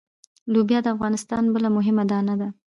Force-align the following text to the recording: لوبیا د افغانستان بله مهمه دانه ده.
لوبیا 0.53 0.79
د 0.83 0.87
افغانستان 0.95 1.43
بله 1.53 1.69
مهمه 1.77 2.03
دانه 2.11 2.35
ده. 2.41 2.47